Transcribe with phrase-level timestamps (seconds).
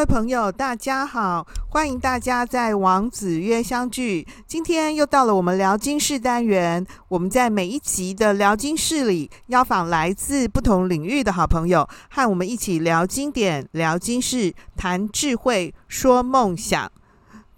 [0.00, 4.26] 各位朋友，大家好，欢迎大家在王子约相聚。
[4.46, 16.90] 今天又到了我们聊经室单元，我们在每一集的聊经室里，邀访来自不同领域的好朋友，和我们一起聊经典、聊经室、谈智慧、说梦想。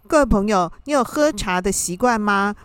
[0.08, 2.56] 各位朋友，你有喝茶的习惯吗？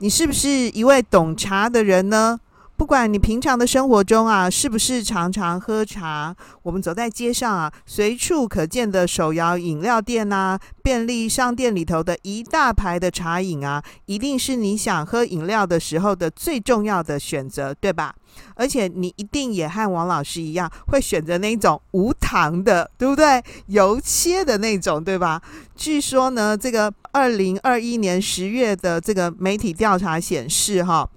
[0.00, 2.38] 你是不是一位懂茶的人呢？
[2.82, 18.12] 不管你平常的生活中啊，是不是常常喝茶，我们走在街上啊，随处可见的手摇饮料店啊，便利商店里头的一大排的茶饮啊，一定是你想喝饮料的时候的最重要的选择，对吧？
[18.56, 23.40] 而且你一定也和王老师一样，会选择那种无糖的，对不对？
[23.66, 25.40] 油切的那种，对吧？
[25.76, 31.08] 据说呢，这个二零二一年十月的这个媒体调查显示，哈。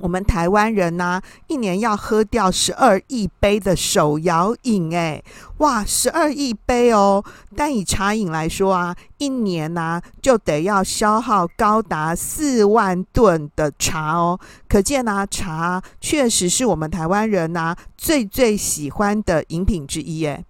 [0.00, 5.22] 我们台湾人呢、一年要喝掉十二亿杯的手摇饮，哎，
[5.58, 7.24] 哇，十二亿杯哦！
[7.56, 14.38] 但以茶饮来说啊，一年呢、就得要消耗高达四万吨的茶哦。
[14.68, 20.44] 可见呢、啊，茶确实是我们台湾人呐、最最喜欢的饮品之一，哎。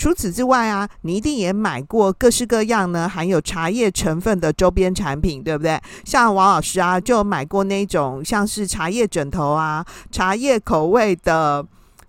[0.00, 5.78] 除此之外啊，你一定也买过各式各样呢含有茶叶成分的周边产品，对不对？
[6.06, 11.62] 像王老师啊，就买过那种像是茶叶枕头啊、茶叶口味的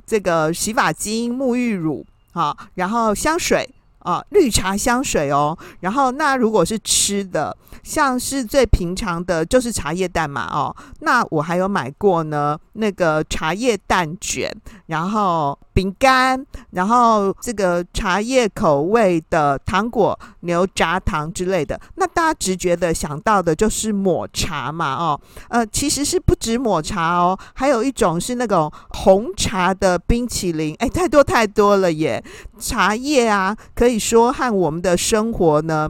[0.06, 3.70] 这个洗发精、沐浴乳，好，然后香水
[4.00, 5.58] 啊，绿茶香水哦。
[5.82, 7.54] 然后那如果是吃的，
[7.84, 14.50] 像是最平常的就是茶叶蛋嘛，哦，那我还有买过呢，那个茶叶蛋卷，
[14.86, 15.60] 然后。
[15.74, 25.20] 饼干，然后这个茶叶口味的糖果、牛轧糖之类的，那大家直觉的想到的就是抹茶嘛，哦，
[25.50, 32.24] 呃，其实是不止抹茶哦，还有一种是那种红茶的冰淇淋，哎，太多太多了耶！
[32.60, 35.90] 茶叶啊，可以说和我们的生活呢。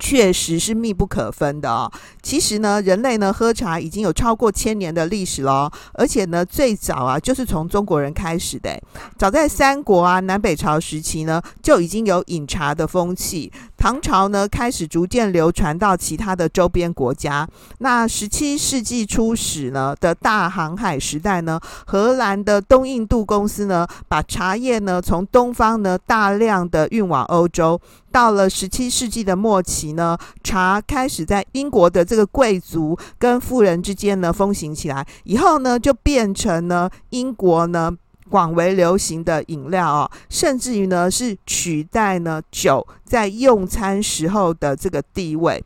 [0.00, 1.92] 确实是密不可分的哦。
[2.22, 8.70] 其实呢，人类呢喝茶已经有超过千年的历史了，而且呢，最早啊就是从中国人开始的。
[9.16, 13.52] 早在三国啊、南北朝时期呢，就已经有饮茶的风气。
[13.80, 17.48] 唐朝呢开始逐渐流传到其他的周边国家。
[17.78, 27.80] 那十七世纪初始呢的大航海时代呢，荷兰的东印度公司呢把茶叶呢从东方呢大量的运往欧洲。
[28.12, 37.90] 到了十七世纪的末期呢，茶开始在英国的这个贵族跟富人之间呢风行起来，以后呢就变成呢英国呢
[38.30, 45.62] 广为流行的饮料哦，甚至于呢是取代呢酒在用餐时候的这个地位。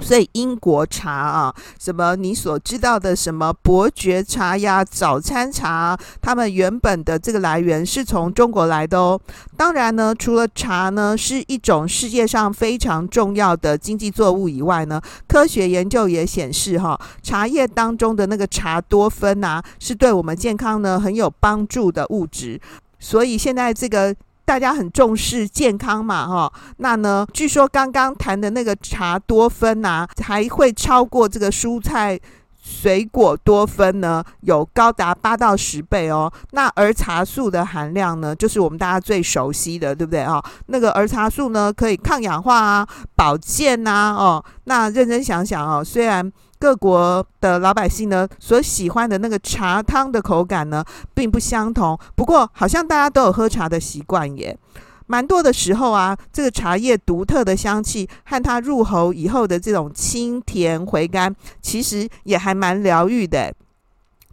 [0.00, 9.20] 所以英国茶啊，什么你所知道的什么伯爵茶呀、早餐茶，他们原本的这个来源是从中国来的哦。
[9.56, 22.60] 当然呢，除了茶呢是一种世界上非常重要的经济作物以外呢，科学研究也显示哈，茶叶当中的那个茶多酚啊，是对我们健康呢很有帮助的物质。
[22.98, 24.16] 所以现在这个。
[24.52, 32.20] 大家很重视健康嘛，哈，那呢，据说刚刚谈的那个茶多酚呐、啊，还会超过这个蔬菜
[32.62, 36.30] 水果多酚呢，有高达八到十倍哦。
[36.50, 40.44] 那儿茶素的含量呢，就是我们大家最熟悉的，对不对啊？
[40.66, 42.86] 那个儿茶素呢，可以抗氧化啊、
[43.16, 46.30] 保健呐，哦，那认真想想哦，虽然。
[46.62, 51.98] 各国的老百姓呢，所喜欢的那个茶汤的口感呢，并不相同。
[52.14, 54.56] 不过，好像大家都有喝茶的习惯耶。
[55.08, 63.52] 蛮多的时候啊，这个茶叶独特的香气和它入喉以后的这种清甜回甘，其实也还蛮疗愈的。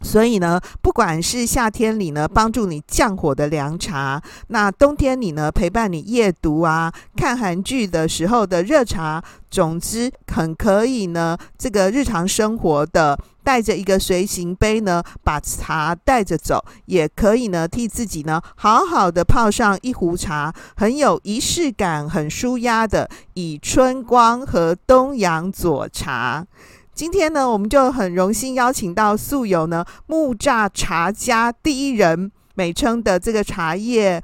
[0.02, 11.36] 所以呢，不管是夏天里呢帮助你降火的凉茶，那冬天里呢陪伴你夜读啊、看韩剧的时候的热茶，总之很可以呢。
[11.58, 26.46] 这个日常生活的带着一个随行杯呢，把茶带着走，也可以呢替自己呢好好的泡上一壶茶，很有仪式感、很舒压的以春光和东洋佐茶。
[27.00, 34.22] 今天呢，我们就很荣幸邀请到素有呢木栅茶家第一人美称的这个茶叶。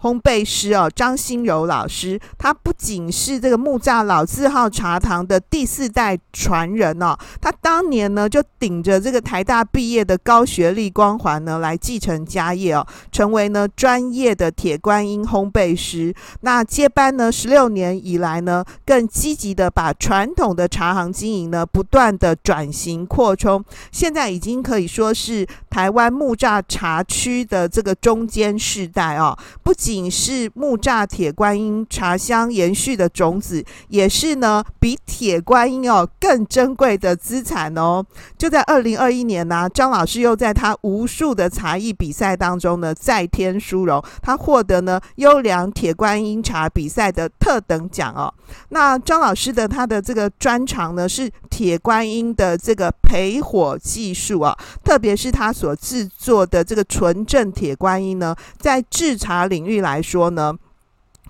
[0.00, 16.14] 烘焙师哦，张心柔老师，他不仅是这个木栅老字号茶堂的第四代传人哦，他当年呢就顶着这个台大毕业的高学历光环呢来继承家业哦，成为呢专业的铁观音烘焙师。
[16.42, 38.04] 那接班呢十六年以来呢，更积极的把传统的茶行经营呢不断的转型扩充，现在已经可以说是台湾木栅茶区的这个中间世代哦，不仅是木栅铁观音茶香延续的种子，也是呢比铁观音哦更珍贵的资产哦。
[38.36, 48.30] 就在二零二一年呢、张老师又在他无数的茶艺比赛当中呢再添殊荣，他获得呢优良铁观音茶比赛的特等奖哦。
[48.68, 54.54] 那张老师的他的这个专长呢是铁观音的这个焙火技术啊，
[54.84, 60.54] 特别是他所制作的这个纯正铁观音呢，在制茶领域来说呢。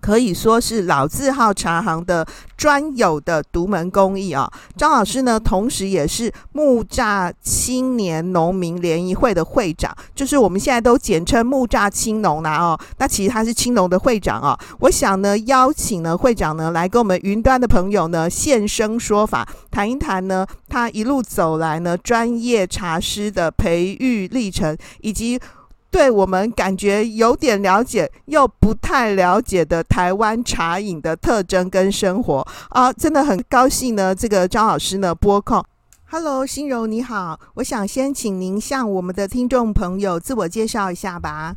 [0.00, 2.24] 可以说是老字号茶行的
[2.56, 4.48] 专有的独门工艺啊！
[4.76, 12.78] 张老师呢，同时也是木栅青年农民联谊会的会长，就是我们现在都简称木栅青农啦哦。
[12.98, 14.56] 那其实他是青农的会长啊。
[14.78, 25.40] 我想呢，邀请呢会长呢来跟我们云端的朋友呢现身说法，谈一谈呢他一路走来呢专业茶师的培育历程，以及。
[25.98, 34.14] 对我们感觉有点了解又不太了解的台湾茶饮的特征跟生活啊，真的很高兴呢。
[34.14, 35.60] 这个张老师呢拨控
[36.08, 41.56] ，Hello，心柔你好，我想先请您向我们的听众朋友自我介绍一下吧。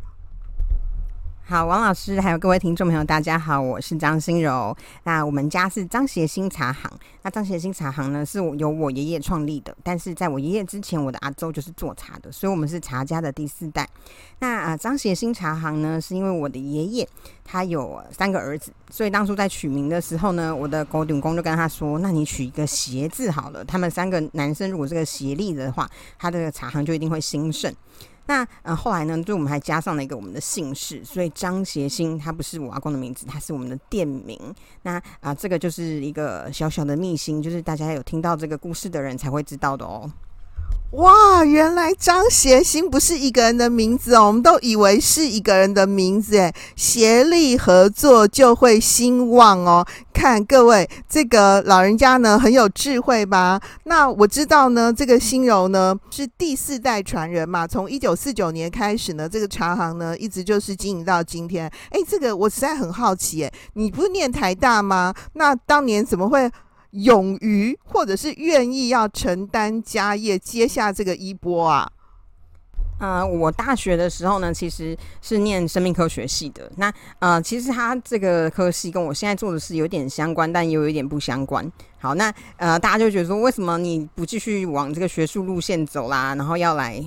[1.52, 4.74] 好，王老师，还有各位听众朋友，大家好，我是张心柔。
[5.04, 6.90] 那我们家是张协兴茶行。
[7.24, 9.76] 那张协兴茶行呢，是由我爷爷创立的。
[9.84, 13.86] 但是在我爷爷之前，我的阿周就是做茶的，所以我们是茶家的第四代。
[14.40, 17.10] 那啊，张协兴茶行呢，是因为我的爷爷
[17.44, 23.62] 他有三个儿子，所以当初在取名的时候呢，我的狗顶公就跟他说：“那你取一个协字好了。
[23.66, 25.86] 他们三个男生如果这个协力的话，
[26.18, 27.76] 他的茶行就一定会兴盛。”
[28.32, 34.40] 那呃，后来呢，就我们还加上了一个我们的姓氏，所以张协兴他不是我阿公的名字，他是我们的店名。
[34.84, 40.10] 那啊、这个就是一个小小的秘辛，就是大家有听到这个故事的人才会知道的哦。
[40.92, 49.88] 哇，原来张协兴不是一个人的名字哦，我们都以为是一个人的名字诶，协力合作就会兴旺哦。
[50.14, 53.58] 看各位，这个老人家呢很有智慧吧？
[53.86, 61.72] 那我知道呢，这个新柔呢是第四代传人嘛，从一九四九年开始呢，这个茶行呢一直就是经营到今天。
[61.92, 65.14] 哎，这个我实在很好奇，哎，你不是念台大吗？
[65.36, 66.52] 那当年怎么会？
[66.92, 71.92] 勇于或者是愿意要承担家业，接下这个衣钵啊？
[73.00, 76.72] 呃，我大学的时候呢，其实是念生命科学系的。
[76.78, 81.68] 那呃，其实他这个科系跟我现在做的事有点相关，但也有一点不相关。
[82.00, 86.36] 好，那呃，大家就觉得说，为什么你不继续往这个学术路线走啦？
[86.36, 87.04] 然后要来。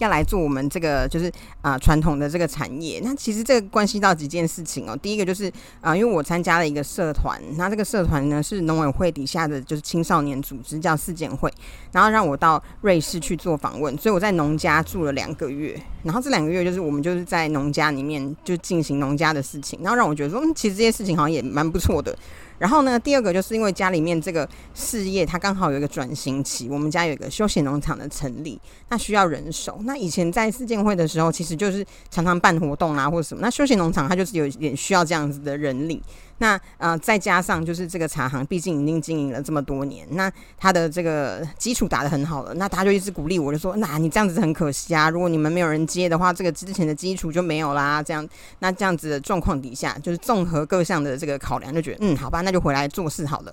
[0.00, 1.32] 要来做我们这个就是
[1.62, 4.96] 啊传统的这个产业，那其实这个关系到几件事情哦。
[5.00, 5.50] 第一个就是
[5.80, 11.52] 啊、因为我参加了一个社团，那这个社团呢是农委会底下的就是青少年组织，叫四检会，
[11.92, 22.16] 然后让我到瑞士去做访问，所以我在农家住了两个月，然后这两个月就是我们就是在农家里面就进行农家的事情，然后让我觉得说，其实这些事情好像也蛮不错的。
[22.60, 26.68] 然后呢，第二个就是因为家里面这个事业，它刚好有一个转型期。
[26.68, 28.60] 我们家有一个休闲农场的成立，
[28.90, 29.80] 那需要人手。
[29.84, 33.40] 那以前在世建会的时候，其实就是常常办活动啊，或者什么。
[33.40, 36.02] 那休闲农场它就是有一点需要这样子的人力。
[36.40, 42.54] 那呃，再加上就是这个茶行，毕竟已经经营了这么多年，那他的这个基础打得很好了。
[42.54, 48.26] 那他就一直鼓励我，就说：“那你这样子很可惜啊，如果你们没有人接的话，这个之前的基础就没有啦。”这样，
[48.60, 53.52] 那这样子的状况底下，就是综合各项的这个考量，就觉得嗯，好吧，那就回来做事好了。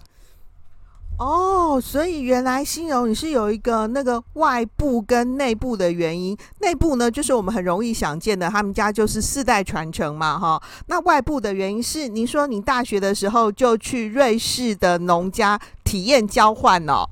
[1.17, 6.37] 哦，所以原来心柔你是有一个那个外部跟内部的原因。
[6.59, 10.61] 内部呢，就是我们很容易想见的，他们家就是世代传承嘛，哈。
[10.85, 17.03] 那外部的原因是，您说你大学的时候就去瑞士的农家体验交换哦。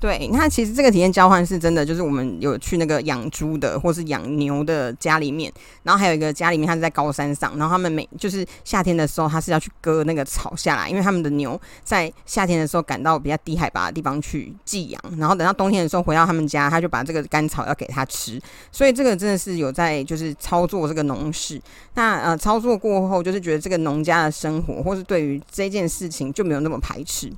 [0.00, 5.50] 对，那其实这个体验交换是真的，就是我们有去那个养猪的或是养牛的家里面，
[5.82, 18.38] 然后还有一个家里面，他是在高山上，然后他们每就是夏天的时候，他是要去割那个草下来，因为他们的牛在夏天的时候赶到比较低海拔的地方去寄养，然后等到冬天的时候回到他们家，他就把这个干草要给他吃，
[18.70, 21.58] 所以这个真的是有在就是操作这个农事。
[21.94, 27.32] 那呃操作过后，就是觉得这个农家的生活，或是对于这件事情就没有那么排斥。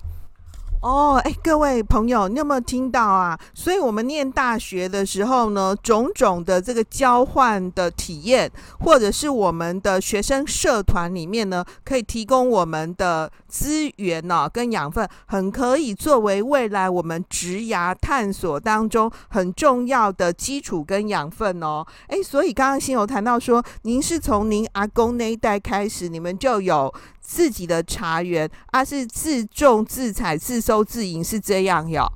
[0.83, 3.37] 哦，哎，各位朋友，你有没有听到啊？
[3.55, 21.85] 所以，我们念大学的时候呢，种种的这个交换的体验，或者是我们的学生社团里面呢，可以提供我们的资源呢、哦，跟养分，很可以作为未来我们职涯探索当中很重要的基础跟养分哦。
[22.07, 26.95] 哎，所以刚刚新友谈到说，您是从您阿公那一代开始，你们就有。
[27.27, 32.07] 自己的茶园，而、是自种自采自收自营，是这样哟。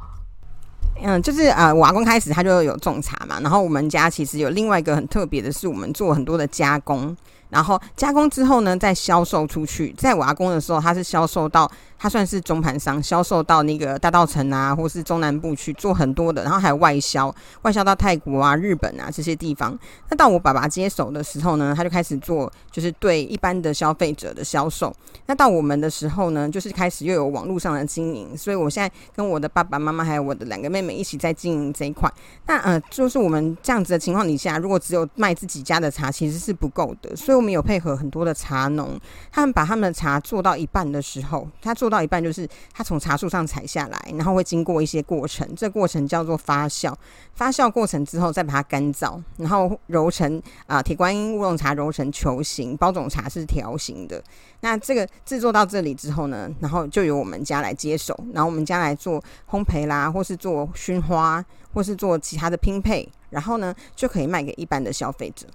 [1.02, 7.16] 嗯，就是呃，瓦工开始他就有种茶嘛，然后我们家其实有另外一个很特别的是，我们做很多的加工。
[7.48, 9.92] 然后加工之后呢，再销售出去。
[9.98, 11.70] 在瓦工的时候，他是销售到。
[12.02, 19.78] 他算是中盘商，销售到那个大道城啊，或是中南部去做很多的，然后还有外销，外销到泰国啊、日本啊这些地方。
[20.08, 24.90] 那到我爸爸接手的时候呢，他就开始做，就是对一般的消费者的销售。
[25.26, 28.34] 那到我们的时候呢，就是开始又有网络上的经营。
[28.34, 32.10] 所以我现在跟我的爸爸妈妈还有我的两个妹妹一起在经营这一块。
[32.46, 37.14] 那呃，就是我们这样子的情况底下，如果只有卖自己家的茶，其实是不够的。
[37.14, 38.98] 所以我们有配合很多的茶农，
[39.30, 41.89] 他们把他们的茶做到一半的时候，他做。
[41.90, 46.94] 到一半就是它从茶树上采下来，然后会经过一些过程，这过程叫做发酵。
[47.34, 54.22] 发酵过程之后再把它干燥，然后揉成啊铁观音乌龙茶揉成球形，包种茶是条形的。
[54.60, 65.46] 那这个制作到这里之后呢，然后就由我们家来接手，然后我们家来做烘焙啦，或是做熏花，或是做其他的拼配，然后呢就可以卖给一般的消费者。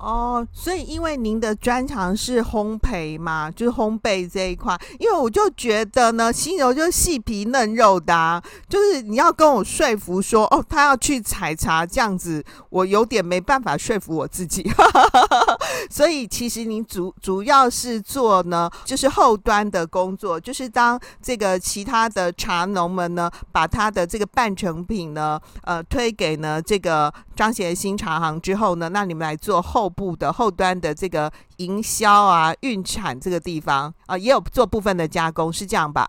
[0.00, 4.74] 哦，所以因为您的专长是烘焙嘛，就是烘焙这一块。
[4.98, 14.66] 因为我就觉得呢，心柔就是细皮嫩肉的啊，就是你要跟我说服说，哦，他要去采茶这样子，我有点没办法说服我自己。
[15.90, 29.89] 所以其实您主主要是做呢，就是后端的工作，就是当这个其他的茶农们呢，把他的这个半成品呢，呃，推给呢这个张贤新茶行之后呢，那你们来做后。
[29.90, 36.08] 部的后端的这个营销啊、运产这个地方啊，也有做部分的加工，是这样吧？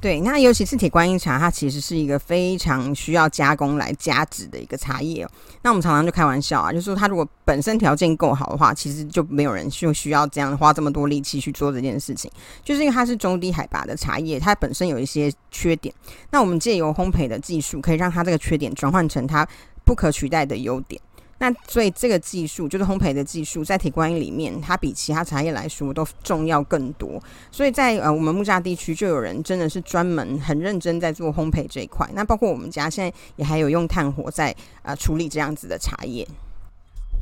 [0.00, 5.28] 对，那尤其是铁观音茶，它其实是一个非常需要加工来加值的一个茶叶。
[5.62, 12.30] 那我们常常就开玩笑啊，就是说它如果本身条件够好的话，其实就没有人就需要这样花这么多力气去做这件事情。
[12.62, 15.92] 就是因为它是中低海拔的茶叶，它本身有一些缺点。
[16.30, 19.44] 那我们借由烘焙的技术，可以让它这个缺点转换成它
[19.84, 21.02] 不可取代的优点。
[21.40, 27.22] 那所以这个技术就是烘焙的技术，在铁观音里面，它比其他茶叶来说都重要更多。
[27.52, 32.08] 所以在呃我们木栅地区，就有人真的是专门很认真在做烘焙这一块。
[32.12, 36.26] 那包括我们家现在也还有用炭火在呃处理这样子的茶叶。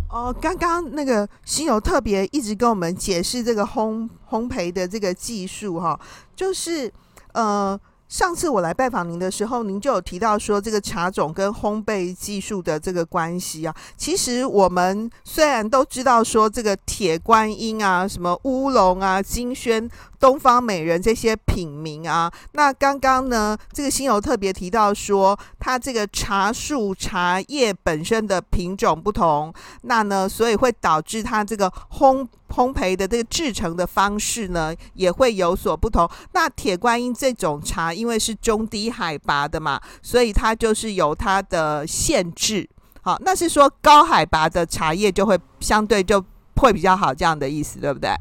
[0.08, 5.98] 哦，刚刚那个心柔特别一直跟我们解释这个烘烘焙的这个技术哈，
[6.34, 6.90] 就是
[7.32, 7.78] 呃。
[8.08, 13.74] 上次我来拜访您的时候，您就有提到说这个茶种跟烘焙技术的这个关系啊。
[13.96, 32.26] 其实我们虽然都知道说这个铁观音啊、什么乌龙啊、金萱、东方美人这些品名啊，那刚刚呢，这个新友特别提到说，它这个茶树茶叶本身的品种不同，那呢，所以会导致它这个烘。
[32.48, 36.08] 烘焙的这个制成的方式呢，也会有所不同。
[36.32, 42.66] 那铁观音这种茶，因为是中低海拔的嘛，所以它就是有它的限制。
[43.02, 48.14] 好，那是说高海拔的茶叶就会相对就会比较好，这样的意思，对不对？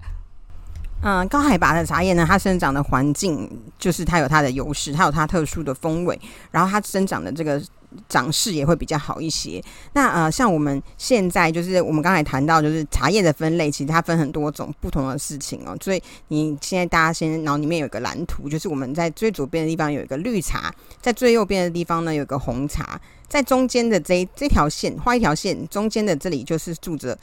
[1.07, 3.47] 嗯，高海拔的茶叶呢，它生长的环境
[3.77, 6.19] 就是它有它的优势，它有它特殊的风味，
[6.50, 7.62] 然后它生长的这个。
[8.09, 9.63] 长势也会比较好一些。
[9.93, 15.77] 那呃，像我们现在就是我们刚才谈到，就是茶叶的分类，其实它分很多种不同的事情哦。
[15.81, 20.69] 所以你现在大家先脑里面有个蓝图，就是我们在最左边的地方有一个绿茶，
[21.01, 27.17] 在最右边的地方呢有个红茶，在中间的这这条线画一条线，中间的这里就是住着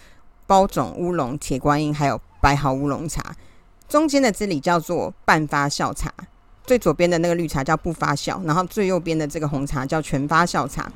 [0.47, 3.23] 包种乌龙、铁观音还有白毫乌龙茶，
[3.89, 6.13] 中间的这里叫做半发酵茶。
[6.65, 10.91] 最左边的那个绿茶叫不发酵，然后最右边的这个红茶叫全发酵茶。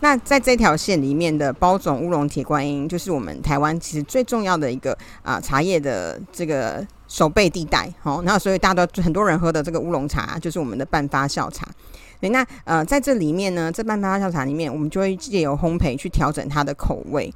[0.00, 7.92] 那在这条线里面的包种乌龙铁观音，就是我们台湾其实最重要的一个啊、茶叶的这个守备地带。
[8.00, 11.68] 好，那所以大家都很多人喝的这个乌龙茶，就是我们的半发酵茶。
[12.18, 17.30] 对，那呃在这里面呢，这半发酵茶里面，我们就会借由烘焙去调整它的口味。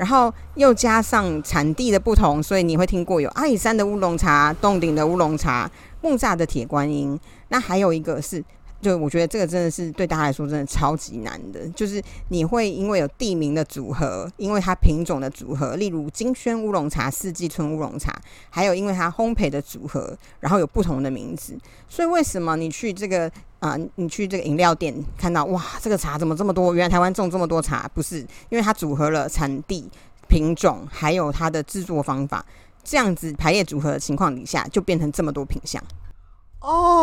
[0.00, 7.20] 然后又加上产地的不同，所以你会听过有阿里山的乌龙茶、洞顶的乌龙茶、木栅的铁观音。
[7.48, 8.42] 那还有一个是，
[8.80, 21.58] 就我觉得这个真的是对大家来说真的超级难的，就是你会因为有地名的组合，因为它品种的组合，例如金萱乌龙茶、四季春乌龙茶，还有因为它烘焙的组合，然后有不同的名字。
[21.90, 23.30] 所以为什么你去这个
[23.60, 26.74] 啊、你去这个饮料店看到哇，这个茶怎么这么多？
[26.74, 29.88] 原来台湾种这么多茶，不是因为它组合了产地、
[30.28, 32.44] 品种，还有它的制作方法，
[32.82, 35.82] 这样子排列组合的情况底下，就变成这么多品相。
[36.60, 36.99] 哦，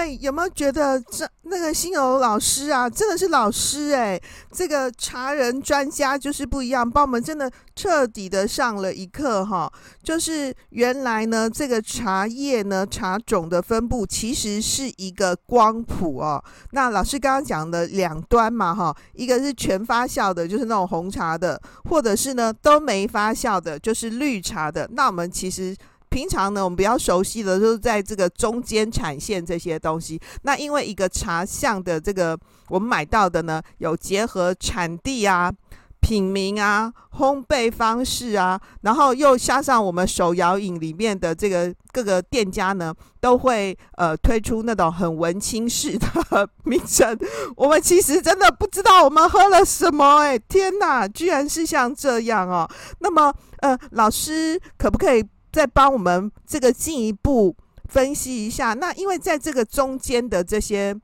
[0.00, 0.18] 位。
[0.20, 9.72] 有没有觉得这那个心柔老师啊，真的是老师哎，这个茶人专家就是不一样，帮我们真的彻底的上了一课哈。
[10.02, 16.42] 就是原来呢，这个茶叶呢，茶种的分布其实是一个光谱哦。
[16.72, 24.88] 那老师刚刚讲的两端嘛哈，一个是全发酵的，就是那种红茶的，或者是呢都没发酵的，就是绿茶的。
[24.92, 25.76] 那我们其实。
[26.10, 30.20] 平常呢，我们比较熟悉的就是在这个中间产线这些东西。
[30.42, 32.36] 那因为一个茶项的这个
[32.68, 35.52] 我们买到的呢，有结合产地啊、
[36.00, 47.16] 品名啊、烘焙方式啊，然后又加上我们手摇饮里面的这个各个店家呢，都会呃推出那种很文青式的名称。
[47.54, 52.68] 我们其实真的不知道我们喝了什么，哎，天哪，居然是像这样哦。
[52.98, 55.24] 那么呃，老师可不可以？
[55.52, 57.56] 再帮我们这个进一步
[57.88, 60.94] 分析一下，那因为在这个中间的这些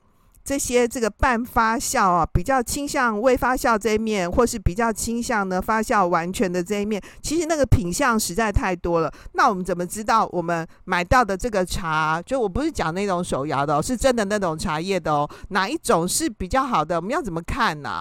[0.44, 9.12] 这些这个半发酵啊，比较倾向未发酵这一面，或是比较倾向呢发酵完全的这一面，其实那个品相实在太多了。
[9.32, 16.94] 那我们怎么知道我们买到的这个茶，就我不是讲那种手摇的哦，是真的那种茶叶的哦，哪一种是比较好的？
[16.94, 18.00] 我们要怎么看呢？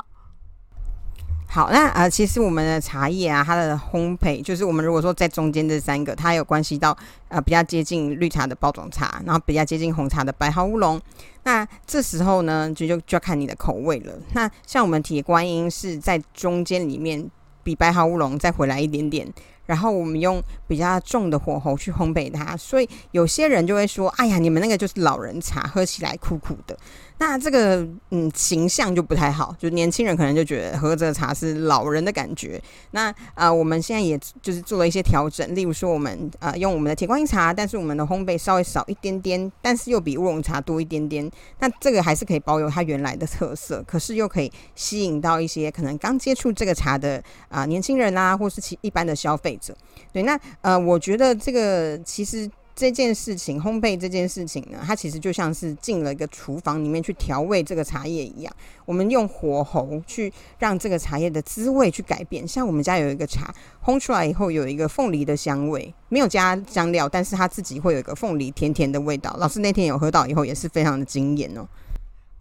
[1.55, 6.93] 好，那呃，其实我们的茶叶啊，它的烘焙，就是我们如果说在中间这三个，它有关系到
[7.29, 11.01] 呃比较接近绿茶的包种茶，然后比较接近红茶的白毫乌龙。
[11.43, 14.11] 那这时候呢，就就就要看你的口味了。
[14.33, 17.25] 那像我们铁观音是在中间里面，
[17.63, 19.25] 比白毫乌龙再回来一点点，
[19.65, 26.77] 然后我们用比较重的火候去烘焙它，所以有些人就会说：“哎呀，你们那个就是老人茶，喝起来苦苦的。”
[27.17, 32.61] 那这个嗯形象就不太好，就年轻人可能就觉得喝这个茶是老人的感觉。
[32.91, 41.29] 那呃我们现在也就是做了一些调整，例如说我们呃用我们的铁观音茶，但是我们的烘焙稍微少一点点，但是又比乌龙茶多一点点。
[41.59, 49.73] 那这个还是可以保有它原来的特色，可是又可以吸引到一些可能刚接触这个茶的啊、年轻人啊，或是其一般的消费者。
[50.11, 52.49] 对，那呃我觉得这个其实。
[52.75, 58.53] 这件事情，烘焙这件事情呢，它其实就像是进了一个厨房里面去调味这个茶叶一样。
[58.83, 62.45] 我们用火候去让这个茶叶的滋味去改变。
[62.45, 69.33] 像我们家有一个茶，烘出来以后有一个凤梨的香味，没有加香料，但是它自己会有一个凤梨甜甜的味道。
[69.39, 71.65] 老师那天有喝到以后，也是非常的惊艳哦。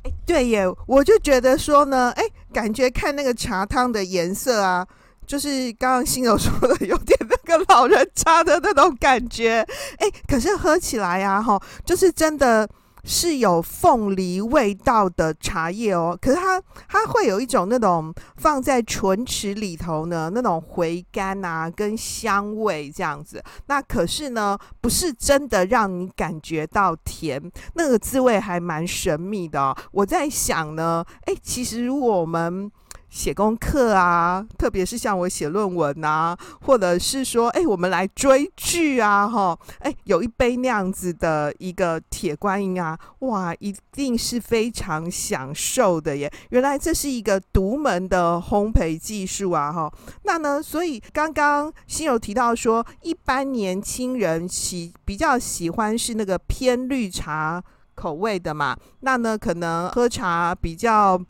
[0.02, 4.84] 哎，对耶，我就觉得说呢，哎，感觉看那个茶汤的颜色啊。
[5.26, 9.66] 就是刚刚新友说的， 有点那个老人茶的那种感觉，
[9.98, 12.68] 哎，可是喝起来呀，哈，就是真的
[13.04, 16.16] 是有凤梨味道的茶叶哦。
[16.20, 23.42] 可是它它会有一种那种放在唇齿里头呢，那种回甘啊跟香味这样子。
[23.66, 27.40] 那可是呢，不是真的让你感觉到甜，
[27.74, 29.74] 那个滋味还蛮神秘的。
[29.92, 32.70] 我在想呢，哎，其实如果我们
[33.14, 46.30] 写功课啊，特别是像我写论文啊，或者是说，哎，我们来追剧啊，哈，哎，有一杯那样子的一个铁观音啊，哇，一定是非常享受的耶！
[46.50, 49.92] 原来这是一个独门的烘焙技术啊，哈。
[50.24, 57.62] 那呢，所以刚刚心柔提到说，一般年轻人喜比较喜欢是那个偏绿茶
[57.94, 61.20] 口味的嘛，那呢，可能喝茶比较。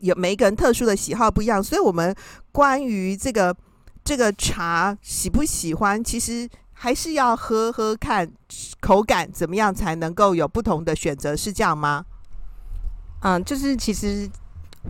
[0.00, 2.14] 有每一个人特殊的喜好不一样，所以我们
[2.52, 3.56] 关于这个
[4.04, 8.30] 这个茶喜不喜欢，其实还是要喝喝看
[8.80, 12.04] 口感怎么样才能够有不同的选择，是这样吗？
[13.22, 14.28] 嗯，就是其实。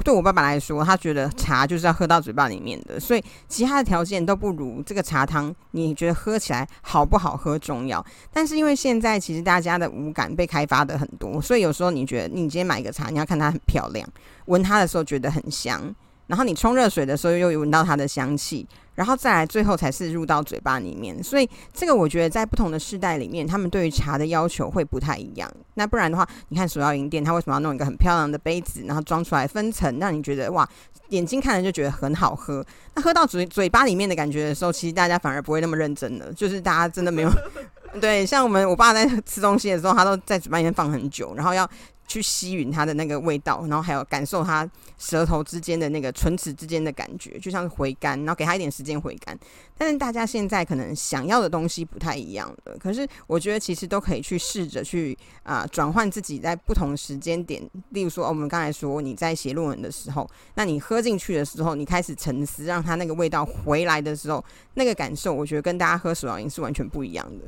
[0.05, 5.55] 对我爸爸来说，他觉得茶就是要喝到嘴巴里面的，所以其他的条件都不如这个茶汤。
[5.73, 8.05] 你觉得喝起来好不好喝重要？
[8.33, 14.09] 但是因为现在其实大家的五感被开发的很多，所以有时候你觉得你今天买一个茶，你要看它很漂亮，
[14.47, 15.95] 闻它的时候觉得很香。
[16.31, 18.65] 然后你冲热水的时候又闻到它的香气，
[18.95, 21.21] 然后再来最后才是入到嘴巴里面。
[21.21, 25.53] 所以这个我觉得在不同的世代里面，他们对于茶的要求会不太一样。
[25.75, 30.69] 那不然的话，你看手摇饮店，它为什么要弄一个很漂亮的杯子，然后装出来分层，让你觉得哇，
[31.09, 32.65] 眼睛看着就觉得很好喝。
[32.95, 37.31] 那喝到嘴嘴巴里面的感觉的时候，其实大家反而不会那么认真了，就是大家真的没有
[38.01, 38.25] 对。
[38.25, 41.69] 像我们我爸在吃东西的时候，他都在嘴巴里面放很久，然后要。
[42.11, 44.69] 去吸吮它的那个味道，然后还有感受它
[44.99, 49.39] 舌头之间的那个唇齿之间的感觉，就像是回甘，然后给他一点时间回甘。
[49.79, 64.45] 但是大家现在可能想要的东西不太一样了，可是我觉得其实都可以去试着去啊转换自己在不同时间点，例如说，哦，我们刚才说你在写论文的时候，那你喝进去的时候，你开始沉思，让它那个味道回来的时候，
[64.75, 67.45] 那个感受，我觉得跟大家喝手摇饮是完全不一样的。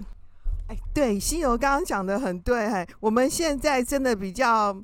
[0.92, 4.82] 对，心柔刚刚讲的很对，嘿，我们现在真的比较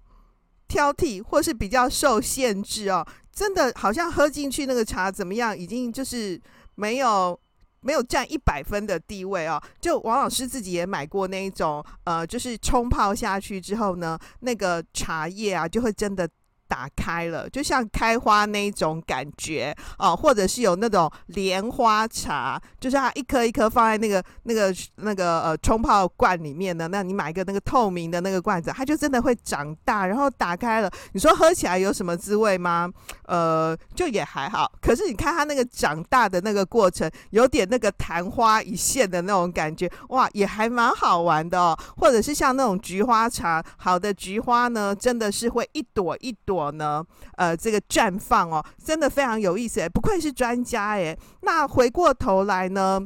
[0.66, 6.40] 挑剔，或是比较受限制哦，真的好像喝进去那个茶怎么样，已经就是
[6.74, 7.38] 没有
[7.81, 9.62] 没有占一百分的地位哦。
[9.81, 16.29] 就王老师自己也买过那一种，呃，就是冲泡下去之后呢，那个茶叶啊就会真的。
[16.68, 26.87] 打开了，就像开花那种感觉哦，或者是有那种莲花茶，就是它一颗一颗放在那个那个那个呃冲泡罐里面的。
[26.88, 32.90] 那你买一个那个透明的那个罐子，它就真的会长大，然后打开了，你说喝起来有什么滋味吗？
[33.24, 34.70] 呃，就也还好。
[34.83, 41.74] 可是你看它那个长大的那个过程，有点那个昙花一现的那种感觉，哇，也还蛮好玩的哦。
[41.96, 46.58] 或者是像那种菊花茶，好的菊花呢，真的是会一朵一朵。
[46.59, 47.05] 我呢，
[47.37, 51.16] 呃，这个绽放哦，真的非常有意思诶，不愧是专家诶。
[51.42, 53.01] 那回过头来呢，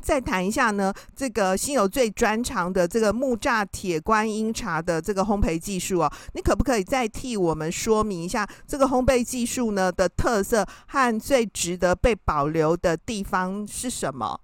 [0.00, 14.40] 再谈一下呢，这个心柔最专长的这个木栅铁观音茶的这个烘焙技术哦，你可不可以再替我们说明一下这个烘焙技术呢的特色和最值得被保留的地方是什么？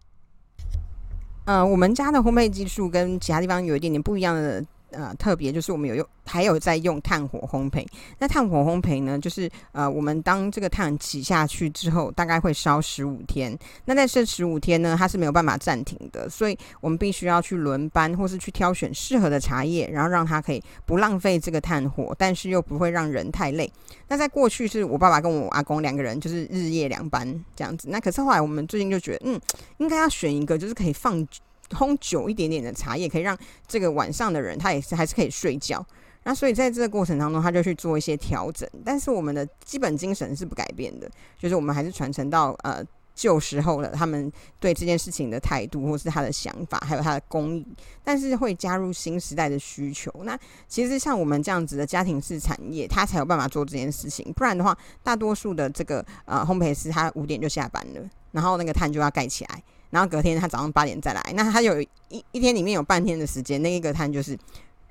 [1.47, 4.63] 呃，我们家的烘焙技术跟其他地方有一点点不一样的。
[4.91, 7.85] 呃，特别就是我们有用，还有在用炭火烘焙。
[8.19, 13.59] 那炭火烘焙呢，就是呃，我们当这个炭起下去之后，大概会烧十五天。
[13.85, 23.71] 那在这十五天呢，它是没有办法暂停的，所以我们必须要去轮班，或是去挑选适合的茶叶，然后让它可以不浪费这个炭火，但是又不会让人太累。
[24.09, 27.89] 那在过去是我爸爸跟我阿公两个人，就是日夜两班这样子。
[27.91, 29.41] 那可是后来我们最近就觉得，嗯，
[29.79, 31.27] 应该要选一个，就是可以放。
[31.71, 35.85] 烘久一点点的茶叶，可以让这个晚上的人他也是还是可以睡觉。
[36.25, 38.69] 那所以在这个过程当中，他就去做一些调整。
[38.85, 47.65] 但是我们的基本精神是不改变的，就是我们还是传承到呃旧时候的他们对这件事情的态度，或是他的想法，还有他的工艺。
[48.03, 50.13] 但是会加入新时代的需求。
[50.25, 54.33] 那其实像我们这样子的家庭式产业，他才有办法做这件事情。
[54.33, 59.63] 不然的话，大多数的这个呃烘焙师，他五点就下班了，然后那个炭就要盖起来。
[59.91, 61.89] 然后隔天他早上八点再来，那他有一
[62.33, 64.37] 一天里面有半天的时间，那一个摊就是，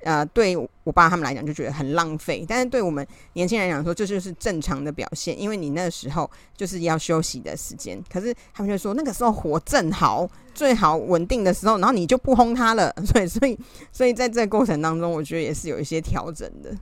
[0.04, 8.02] 呃，对我爸他们来讲就觉得很浪费，但是对我们年轻人来讲说，这就是正常的表现，因为你那时候就是要休息的时间。
[8.12, 13.60] 可是他们就说那个时候火正好，最好稳定的时候，然后你就不轰它了， 所以所以
[13.92, 16.76] 所以在这个过程当中，我觉得也是有一些调整的。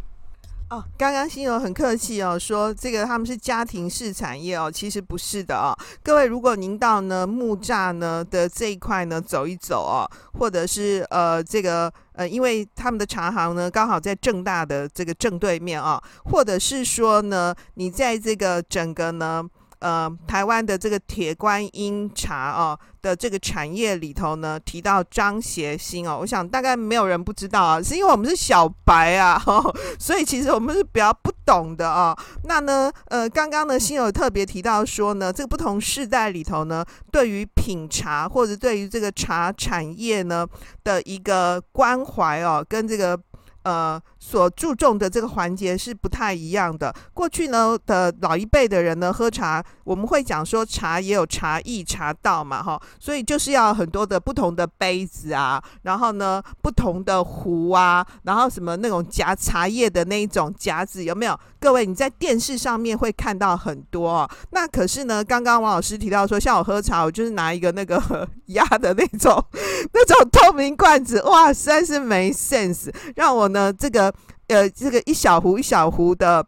[0.70, 5.78] 哦，刚刚心柔很客气哦，说这个他们是家庭式产业哦，其实不是的哦。
[6.02, 19.44] 各位，如果您到呢木栅呢的这一块呢走一走哦，或者是呃这个呃，因为他们的茶行呢刚好在正大的这个正对面啊，或者是说呢你在这个整个呢。
[19.84, 29.44] 呃，台湾的这个铁观音茶哦的这个产业里头呢，提到张协兴哦，我想大概没有人不知道啊，是因为我们是小白啊，
[30.00, 32.24] 所以其实我们是比较不懂的啊，哦。
[32.46, 40.48] 那呢，呃，刚刚呢，心友特别提到说呢，这个不同世代里头呢，对于品茶或者对于这个茶产业呢
[40.86, 43.20] 的一个关怀哦，跟这个。
[43.64, 46.94] 呃，所注重的这个环节是不太一样的。
[47.14, 61.40] 过去呢的老一辈的人呢，喝茶，我们会讲说茶也有茶艺、茶道嘛，哈，所以就是要很多的不同的杯子啊，然后呢不同的壶啊，然后什么那种夹茶叶的那一种夹子，有没有？
[61.60, 64.30] 各位你在电视上面会看到很多哦。
[64.52, 69.42] 那可是呢，刚刚王老师提到说，像我喝茶，我就是拿一个那个 压的那种
[69.94, 73.48] 那种透明罐子，哇，实在是没 sense，让我。
[73.54, 74.12] 呢，这个
[74.48, 76.44] 呃，这个一小壶一小壶的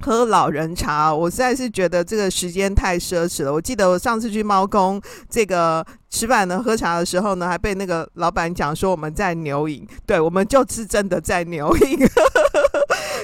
[0.00, 3.52] 喝老人茶，我实在是觉得这个时间太奢侈了。
[3.52, 11.98] 我记得我上次去猫公这个吃饭呢，喝茶的时候呢，还被那个老板讲说我们在牛饮，对，我们就是真的在牛饮。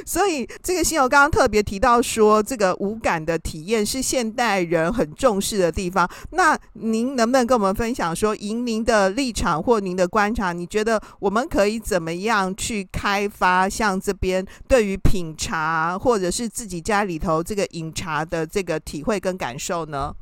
[0.07, 6.07] 所以，这个新友刚刚特别提到说，这个无感的体验是现代人很重视的地方。
[6.33, 20.13] 那您能不能跟我们分享说，以您的立场或您的观察，你觉得我们可以怎么样去开发像这边对于品茶或者是自己家里头这个饮茶的这个体会跟感受呢？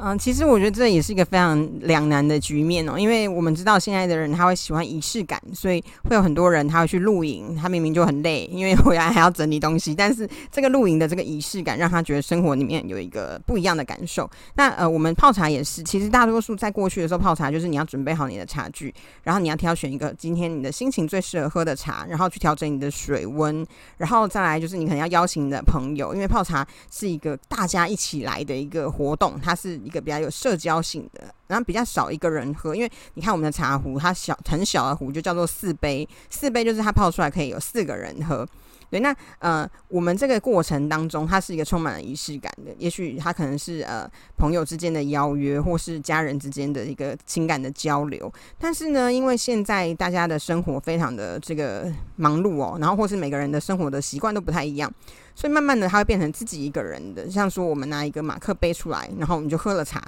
[0.00, 14.30] 嗯，其实我觉得这也是一个非常两难的局面哦，因为我们知道现在的人他会喜欢仪式感，所以会有很多人他会去露营，他明明就很累，因为回来还要整理东西，但是这个露营的这个仪式感让他觉得生活里面有一个不一样的感受。
[14.54, 29.76] 那呃，我们泡茶也是，其实大多数在过去的时候泡茶就是你要准备好你的茶具，然后你要挑选一个今天你的心情最适合喝的茶，然后去调整你的水温，然后再来就是你可能要邀请你的朋友，因为泡茶是一个大家一起来的一个活动，它是。
[29.88, 38.46] 一个比较有社交性的然后比较少一个人喝，因为你看我们的茶壶，它小很小的壶就叫做四杯，四杯就是它泡出来可以有四个人喝。
[38.90, 42.74] 对，那呃，我们这个过程当中，它是一个充满了仪式感的。
[42.78, 48.32] 也许它可能是呃朋友之间的邀约，或是家人之间的一个情感的交流。
[48.58, 54.90] 但是呢，因为现在大家的生活非常的这个忙碌哦，然后或是每个人的生活的习惯都不太一样，
[55.38, 57.30] 所以慢慢的它会变成自己一个人的。
[57.30, 60.02] 像说我们拿一个马克杯出来，然后我们就喝了茶。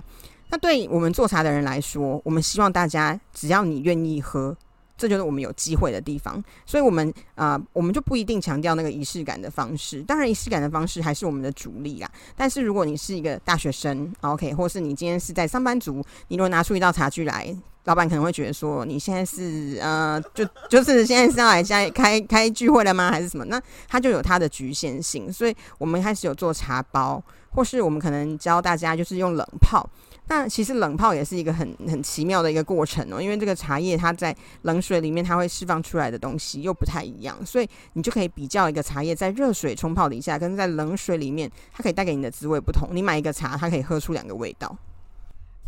[0.49, 4.57] 那对我们做茶的人来说，我们希望大家只要你愿意喝。
[4.99, 10.03] 这就是我们有机会的地方，所以，我们啊、我们就不一定强调那个仪式感的方式。
[10.03, 12.11] 当然，仪式感的方式还是我们的主力啊。
[12.37, 23.11] 但是，如果你是一个大学生，OK，或是你今天是在上班族，你如果拿出一道茶具来，老板可能会觉得说，你现在是呃，就就是现在是要来家里开开聚会了吗？
[23.11, 23.45] 还是什么？
[23.47, 25.33] 那它就有它的局限性。
[25.33, 29.89] 所以我们开始有做茶包，或是我们可能教大家就是用冷泡。
[30.29, 42.91] 那其实冷泡也是一个很很奇妙的一个过程哦，因为这个茶叶它在冷水里面，它会释放出来的东西又不太一样，所以你就可以比较一个茶叶在热水冲泡底下跟在冷水里面，它可以带给你的滋味不同。
[42.93, 44.77] 你买一个茶，它可以喝出两个味道。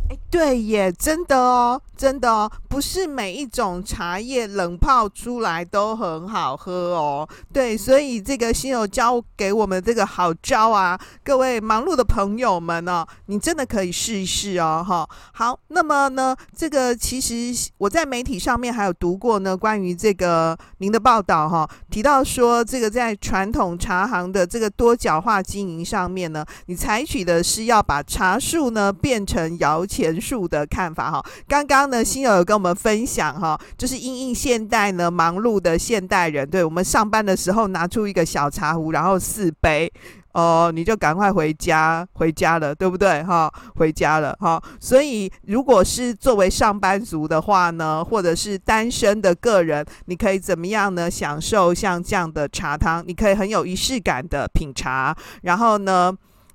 [0.09, 7.27] 哎，对耶，真的哦，真的哦，不是每一种茶叶冷泡出来都很好喝哦。
[7.53, 15.07] 对，所以这个新友教给我们这个好招啊，各位忙碌的朋友们、哦，你真的可以试一试哦，哈。
[15.31, 39.91] 好，那么呢，这个其实我在媒体上面还有读过呢，关于这个您的报道哈，提到说这个在传统茶行的这个多角化经营上面呢，你采取的是要把茶树呢变成摇钱树的看法哈，刚刚呢，心友有跟我们分享哈，就是因应现代呢忙碌的现代人，对我们上班的时候拿出一个小茶壶，然后四杯
[40.31, 43.53] 哦，你就赶快回家回家了，对不对哈？
[43.75, 44.59] 回家了哈。
[44.79, 51.11] 所以如果是作为上班族的话呢，或者是单身的个人，你可以怎么样呢？
[51.11, 56.11] 享受像这样的茶汤，你可以很有仪式感的品茶，然后呢，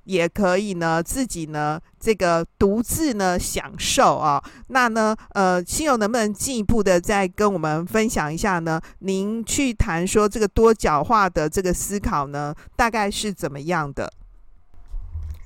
[0.09, 4.43] 也可以呢，自己呢，这个独自呢享受啊。
[4.69, 8.81] 那呢，呃，亲友能不能进一步的再跟我们分享一下呢？
[8.99, 14.11] 您去谈说这个多角化的这个思考呢，大概是怎么样的？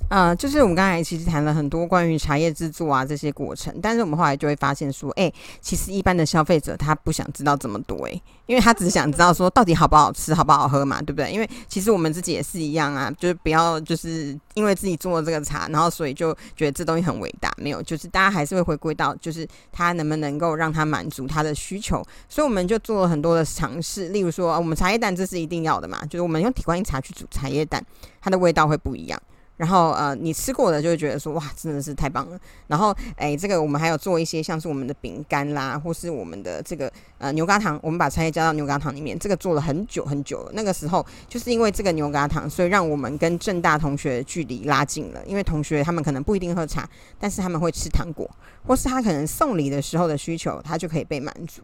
[0.10, 11.32] 呃，就是我们刚才其实谈了很多关于茶叶制作啊这些过程，但是我们后来就会发现说，哎，其实一般的消费者他不想知道这么多，哎，因为他只想知道说到底好不好吃，好不好喝嘛，对不对？
[11.32, 27.84] 因为其实我们自己也是一样啊，就是不要就是因为自己做了这个茶，然后所以就觉得这东西很伟大，没有，就是大家还是会回归到就是它能不能够让他满足他的需求，所以我们就做了很多的尝试，例如说我们茶叶蛋这是一定要的嘛，就是我们用铁观音茶去煮茶叶蛋，
[28.22, 29.20] 它的味道会不一样。
[29.58, 32.40] 然后呃，你吃过的就会觉得说哇，真的是太棒了。
[32.68, 40.50] 然后哎，这个我们还有做一些像是我们的饼干啦，或是我们的这个呃牛轧糖，我们把茶叶加到牛轧糖里面，这个做了很久很久。
[40.54, 45.22] 那个时候就是因为这个牛轧糖，所以让我们跟正大同学距离拉近了。
[45.26, 46.90] 因为同学他们可能不一定喝茶，
[47.20, 48.30] 但是他们会吃糖果，
[48.66, 51.62] 或是他可能送礼的时候的需求，他就可以被满足。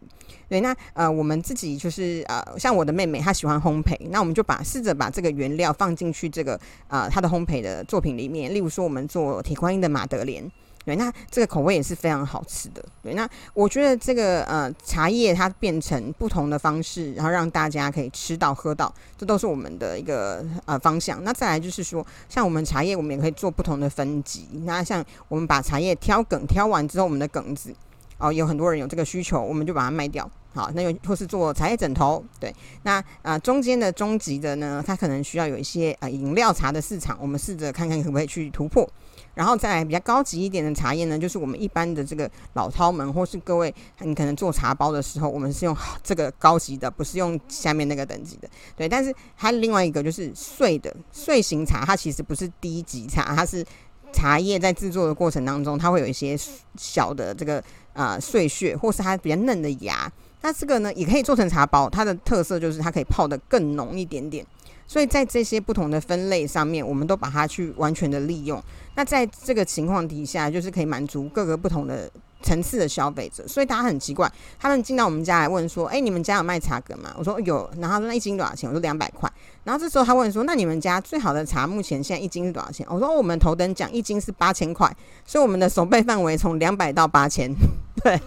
[0.50, 6.58] 对，那呃，我们自己就是呃，像我的妹妹她喜欢烘焙，那我们就把试着把这个原料放进去这个
[6.88, 10.42] 呃她的烘焙的作品里面，例如说我们做铁观音的马德莲，
[10.84, 12.84] 对，那这个口味也是非常好吃的。
[13.00, 21.22] 对，那我觉得这个呃茶叶它变成不同的方式，然后让大家可以吃到喝到，这都是我们的一个呃方向。
[21.22, 24.48] 那再来就是说，像我们茶叶，我们也可以做不同的分级。
[24.64, 27.72] 那像我们把茶叶挑梗挑完之后，我们的梗子
[28.18, 30.28] 哦，有很多人有这个需求，我们就把它卖掉。
[30.52, 38.88] 好，那又或是做茶叶枕头，对，那啊、呃、中间的中级的呢，它可能需要有一些、呃、饮料茶的市场，我们试着看看可不可以去突破，
[39.34, 53.64] 然后再来比较高级一点的茶叶呢，就是我们一般的这个老饕们或是各位，你可能做茶包的时候，我们是用这个高级的，不是用下面那个等级的，对，但是还另外一个就是碎的碎型茶，它其实不是低级茶，它是
[54.12, 56.36] 茶叶在制作的过程当中，它会有一些
[56.76, 57.60] 小的这个
[57.92, 60.10] 啊、呃、碎屑，或是它比较嫩的芽。
[60.42, 64.44] 那这个呢，也可以做成茶包，它的特色就是它可以泡得更浓一点点。
[64.86, 68.60] 所以在这些不同的分类上面，我们都把它去完全的利用。
[68.96, 72.10] 那在这个情况底下，就是可以满足各个不同的
[72.42, 73.46] 层次的消费者。
[73.46, 77.70] 所以大家很奇怪，他们进到我们家来问说：“哎，你们家有卖茶梗吗？”我说有。
[77.78, 78.68] 然后那一斤多少钱？
[78.68, 79.30] 我说两百块。
[79.62, 84.92] 然后这时候他问说：“那你们家最好的茶目前现在一斤是多少钱？”我说：“我们头等奖一斤是八千块。”
[85.24, 87.48] 所以我们的守备范围从两百到八千。
[88.02, 88.20] 对。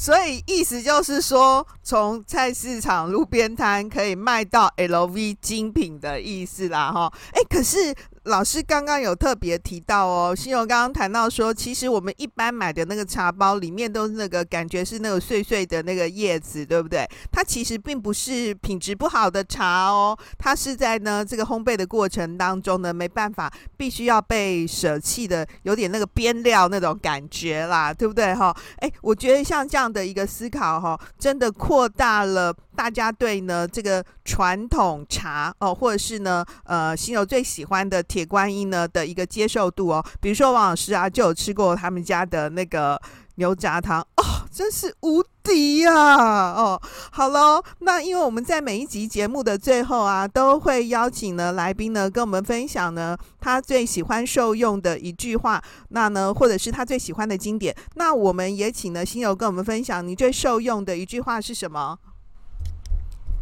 [0.00, 7.12] 所以意思就是说，从菜市场路边摊可以卖到 LV 精品的意思啦，哈。
[7.32, 7.92] 哎，可是
[8.28, 17.08] 老师刚刚有特别提到哦，心柔刚刚谈到说，其实我们一般买的那个茶包里面都是那个感觉是那个碎碎的那个叶子，对不对？
[17.32, 28.54] 它其实并不是品质不好的茶哦，它是在呢这个烘焙的过程当中呢，没办法，必须要被舍弃的，有点那个边料那种感觉啦，对不对哈？
[28.80, 37.98] 哎，我觉得像这样的一个思考哈，真的扩大了大家对呢这个传统茶哦，或者是呢呃心柔最喜欢的。
[38.08, 42.96] 铁观音呢的一个接受度哦，比如说王老师啊，就有吃过他们家的那个
[43.34, 45.92] 牛轧糖哦，真是无敌呀！
[45.92, 61.98] 哦，好喽，那因为我们在每一集节目的最后啊，都会邀请呢来宾呢跟我们分享呢他最喜欢受用的一句话，那呢或者是他最喜欢的经典，那我们也请呢心柔跟我们分享你最受用的一句话是什么？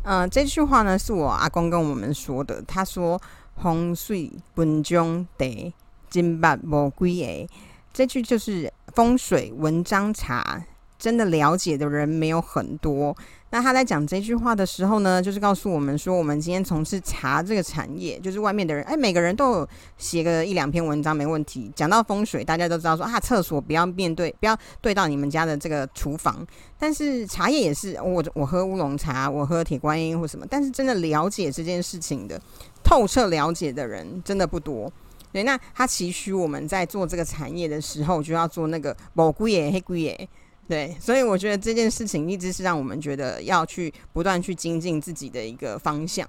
[0.08, 3.20] 嗯、这句话呢是我阿公跟我们说的，他说。
[3.58, 5.72] 风水文章得，
[6.10, 7.48] 金白无几诶。
[7.90, 10.62] 这句就是风水文章茶，
[10.98, 13.16] 真的了解的人没有很多。
[13.50, 21.70] 那他在讲这句话的时候呢，就是告诉我们说，我们今天从事茶这个产业，就是外面的人，哎，每个人都有写个一两篇文章没问题。
[21.74, 26.44] 讲到风水，大家都知道说啊，厕所不要面对，不要对到你们家的这个厨房。
[26.78, 32.40] 但是茶叶也是，我我喝乌龙茶，我喝铁观音或什么，但是真的了解这件事情的。
[32.82, 34.92] 透彻了解的人真的不多，
[35.32, 40.28] 对，那他期许我们在做这个产业的时候，就要做那个某贵耶、黑贵耶，
[40.68, 46.28] 对，所以我觉得这件事情一直是让我们觉得要去不断去精进自己的一个方向。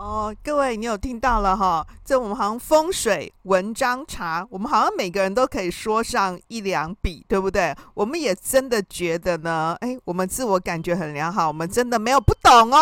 [0.00, 1.86] 哦，各位，你有听到了哈？
[2.02, 7.76] 这我们好像风水文章茶，我们好像每个人都可以说上一两笔，对不对？
[7.92, 12.78] 我们也真的觉得呢，哎，我们自我感觉很良好，我们真的没有不懂哦。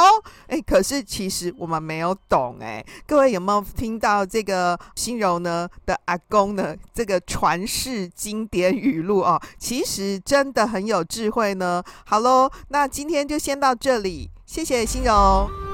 [0.46, 2.86] 哎，可是其实我们没有懂哎。
[3.04, 6.76] 各位有没有听到这个新柔呢的阿公呢？
[6.94, 11.82] 这个传世经典语录哦，其实真的很有智慧呢。
[12.06, 15.67] 好喽，那今天就先到这里，谢谢新柔。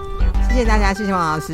[0.55, 1.53] 谢谢大家，谢谢王老师。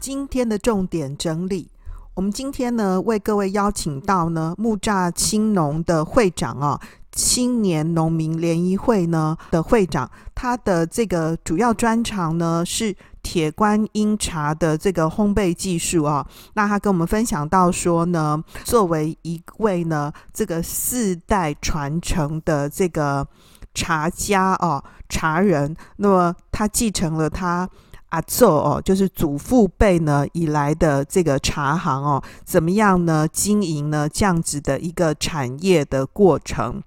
[0.00, 1.68] 今天的重点整理，
[2.14, 6.80] 我们今天呢为各位邀请到呢木栅青农的会长啊，
[7.12, 12.96] 青年农民联谊会呢的会长，他的这个主要专长呢是。
[13.22, 23.26] 铁观音茶的这个烘焙技术啊，那他跟我们分享到说呢，作为一位呢这个四代传承的这个
[23.74, 27.68] 茶家哦，茶人，那么他继承了他
[28.10, 36.82] 阿祖哦，就是祖父辈呢以来的这个茶行哦，怎么样呢经营呢这样子的一个产业的过程。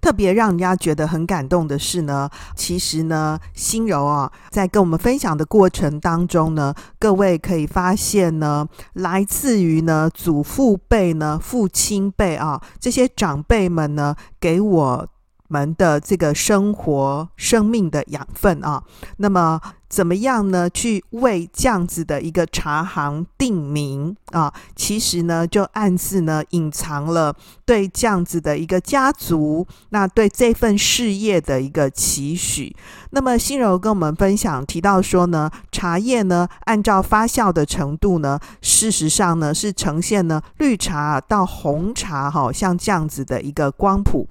[0.00, 15.08] 特别让人家觉得很感动的是呢，其实呢，心柔啊，在跟我们分享的过程当中呢，各位可以发现呢，来自于呢祖父辈呢、父亲辈啊这些长辈们呢，给我
[15.50, 18.82] 们的这个生活、生命的养分啊，
[19.18, 19.60] 那么。
[19.90, 20.70] 怎么样呢？
[20.70, 24.54] 去为这样子的一个茶行定名啊？
[24.76, 27.34] 其实呢，就暗自呢隐藏了
[27.64, 32.76] 对这样子的一个家族，那对这份事业的一个期许。
[33.10, 44.28] 那么心柔跟我们分享提到说呢，茶叶呢按照发酵的程度呢，事实上呢是呈现呢绿茶到红茶哈，像这样子的一个光谱。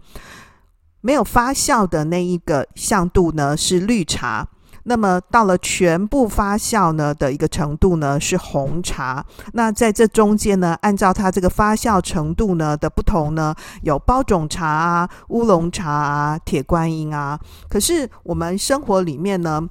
[1.01, 4.47] 没有发酵的那一个向度呢是绿茶。
[4.83, 17.39] 那么到了全部发酵呢的一个程度呢是红茶，那在这中间呢，按照它这个发酵程度呢的不同呢，有包种茶啊、乌龙茶啊、铁观音啊。
[17.69, 19.61] 可是我们生活里面呢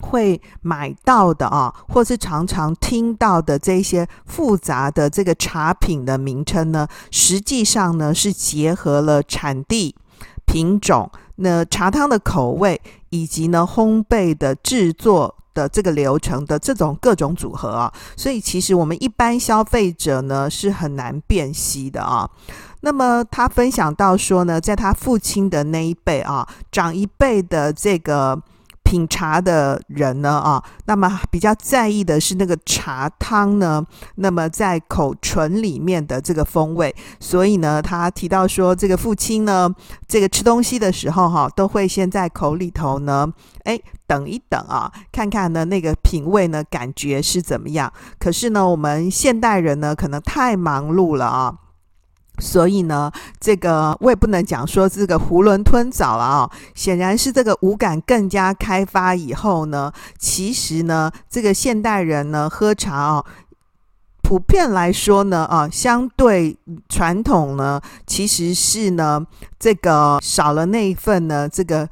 [0.00, 9.96] 会买到的啊，或是常常听到的这些复杂的这个茶品的名称呢，实际上呢是结合了产地、
[10.46, 12.80] 品种、那茶汤的口味。
[13.10, 22.28] 以及呢，烘焙的制作的这个流程的这种各种组合啊，所以其实我们一般消费者呢是很难辨析的啊。
[22.80, 28.42] 那么他分享到说呢，在他父亲的那一辈啊，长一辈的这个。
[28.86, 33.84] 品茶的人呢，啊，那么比较在意的是那个茶汤呢，
[34.14, 39.68] 那么在口唇里面的这个风味，所以呢，他提到说，这个父亲呢，
[40.06, 43.26] 这个吃东西的时候哈，都会先在口里头呢，
[43.64, 43.76] 哎，
[44.06, 47.92] 等一等啊，看看呢那个品味呢，感觉是怎么样。
[48.20, 51.56] 可是呢，我们现代人呢，可能太忙碌了啊。
[52.38, 53.10] 所以呢，
[53.40, 63.24] 这个我也不能讲说这个囫囵吞枣了啊、显然是这个五感更加开发以后呢，其实呢，这个现代人呢喝茶哦，
[64.22, 66.58] 普遍来说呢啊，相对
[66.88, 69.24] 传统呢，其实是呢
[69.58, 71.88] 这个少了那一份呢这个。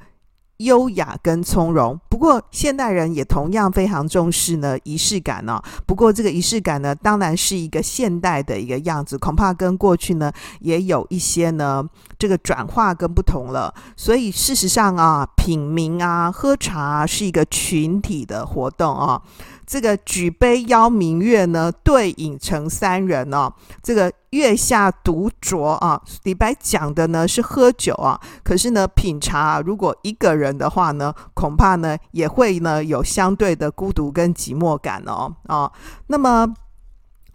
[0.65, 5.65] 优雅跟从容，不过现代人也同样非常重视呢仪式感呢、哦。
[5.87, 11.85] 不过这个仪式感呢，当然是一个现代的一个样子，恐怕跟过去呢也有一些呢
[12.19, 13.73] 这个转化跟不同了。
[13.97, 19.21] 所以事实上啊，品茗啊，喝茶啊，是一个群体的活动啊。
[19.67, 23.53] 这个举杯邀明月呢，对影成三人哦。
[23.83, 35.71] 这个月下独酌啊，李白讲的呢是喝酒啊，可是呢品茶，如果一个人的话呢，恐怕呢也会呢有相对的孤独跟寂寞感哦啊。
[36.07, 36.55] 那么。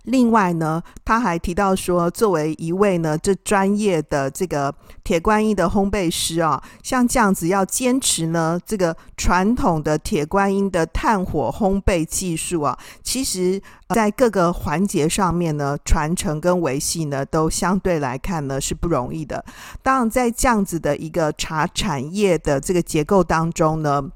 [0.10, 13.62] 另外呢，他还提到说，作为一位呢这专业的这个铁观音的烘焙师啊，像这样子要坚持呢这个传统的铁观音的炭火烘焙技术啊，其实
[13.93, 19.45] 在各个环节上面呢，传承跟维系呢，都相对来看呢是不容易的。
[19.84, 24.10] 当然，在这样子的一个茶产业的这个结构当中呢。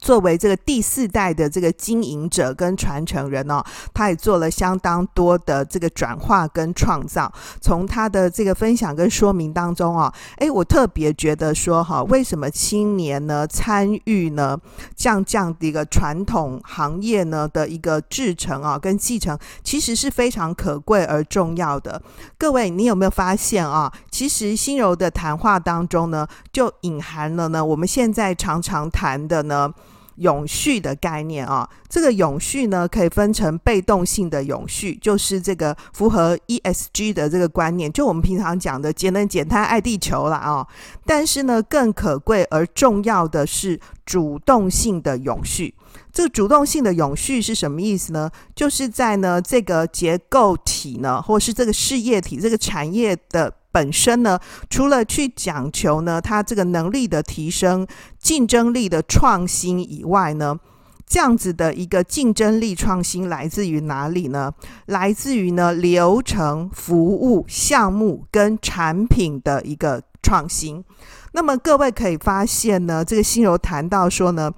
[0.00, 3.62] 作为这个第四代的这个经营者跟传承人哦，
[3.94, 7.32] 他也做了相当多的这个转化跟创造。
[7.60, 14.58] 从他的这个分享跟说明当中啊，诶，我特别觉得说哈，为什么青年呢参与呢
[14.96, 22.02] 这样这样的一个传统行业呢的一个制成啊跟继承，其实是非常可贵而重要的。
[22.38, 23.92] 各位，你有没有发现啊？
[24.12, 29.72] 其实心柔的谈话当中呢，就隐含了呢我们现在常常谈的呢。
[30.16, 40.64] 永续的概念啊，这个永续呢，可以分成被动性的永续，就是这个符合 ESG 的这个观念，就我们平常讲的节能减碳爱地球了啊。
[41.06, 45.74] 但是呢，更可贵而重要的是主动性的永续。
[46.12, 48.30] 这个主动性的永续是什么意思呢？
[48.54, 53.50] 就是在呢这个结构体呢，或是这个事业体、这个产业的。
[53.72, 54.38] 本身呢，
[54.70, 57.86] 除了去讲求呢，它这个能力的提升、
[58.20, 60.58] 竞争力的创新以外呢，
[61.06, 64.52] 这样子的一个竞争力创新来自于哪里呢？
[64.86, 70.84] 来自于呢流程、服务、项目跟产品的一个创新。
[71.32, 74.52] 那么各位可以发现呢，这个心柔谈到说呢。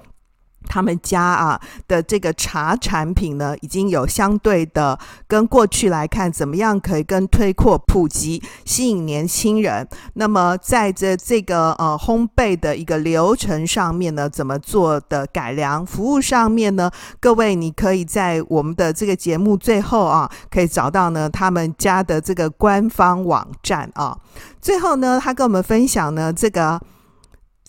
[0.68, 9.86] 他们家啊的这个茶产品呢，已经有相对的跟过去来看，怎么样可以跟推阔普及，吸引年轻人。
[10.14, 15.84] 那么在这这个呃烘焙的一个流程上面呢，怎么做的改良？
[15.84, 16.90] 服务上面呢，
[17.20, 24.16] 各位你可以在我们的这个节目最后啊，可以找到呢他们家的这个官方网站啊。
[24.60, 26.80] 最后呢，他跟我们分享呢这个。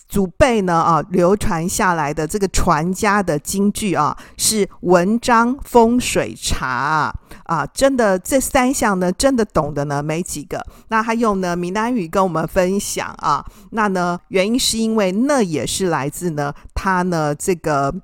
[0.08, 7.12] 祖辈呢啊，流传下来的这个传家的金句啊，是文章、风水、茶
[7.44, 10.64] 啊，真的这三项呢，真的懂的呢没几个。
[10.88, 17.94] 那他用呢闽南语跟我们分享啊，那呢原因是因为那也是来自呢他呢这个。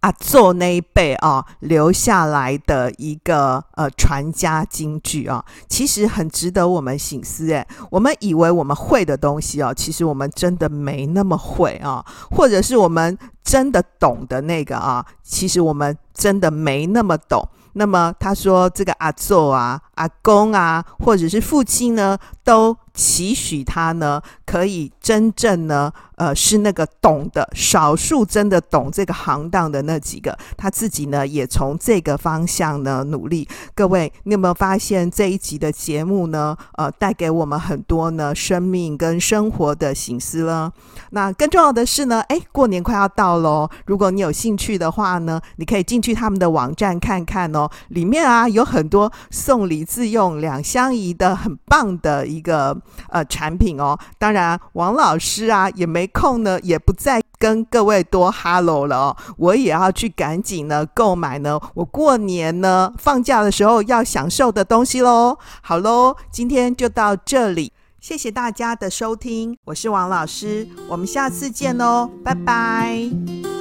[0.00, 7.50] 阿祖那一辈啊，留下来的一个呃传家金句啊，其实很值得我们省思。
[7.50, 17.48] 诶，我们以为我们会的东西啊，其实我们真的没那么会啊，或者是我们真的懂的那个啊，其实我们真的没那么懂。
[17.74, 25.92] 那么他说，这个阿祖啊、阿公啊，或者是父亲呢，都期许他呢，可以真正呢。
[26.18, 33.48] 呃，是那个懂的少数，真的懂这个行当的那几个，他自己呢也从这个方向呢努力。
[33.72, 36.56] 各位，你有没有发现这一集的节目呢？
[36.72, 40.72] 呃，带给我们很多呢生命跟生活的省思了。
[41.10, 52.76] 那更重要的是呢，哎，过年快要到喽，如果你有兴趣的话呢，你可以进去他们的网站看看哦，里面啊有很多送礼自用两相宜的很棒的一个
[53.08, 53.98] 呃产品哦。
[54.18, 56.06] 当然，王老师啊也没。
[56.18, 65.38] 空呢也不再跟各位多哈喽了哦，我也要去赶紧呢购买呢我过年呢放假的时候要享受的东西喽。
[65.62, 73.57] 好喽，今天就到这里，谢谢大家的收听，我是王老师，我们下次见哦，拜拜。